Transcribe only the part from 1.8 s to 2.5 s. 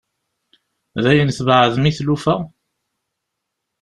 i tlufa?